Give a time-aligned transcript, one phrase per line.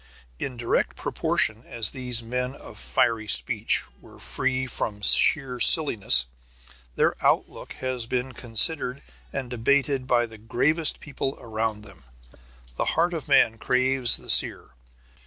[0.39, 6.25] In direct proportion as these men of fiery speech were free from sheer silliness,
[6.95, 12.05] their outlook has been considered and debated by the gravest people round them.
[12.77, 14.71] The heart of man craves the seer.